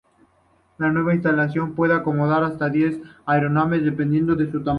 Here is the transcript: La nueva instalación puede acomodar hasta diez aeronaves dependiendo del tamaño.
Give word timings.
La 0.79 0.89
nueva 0.91 1.13
instalación 1.13 1.75
puede 1.75 1.93
acomodar 1.93 2.43
hasta 2.43 2.69
diez 2.71 2.99
aeronaves 3.27 3.85
dependiendo 3.85 4.35
del 4.35 4.51
tamaño. 4.51 4.69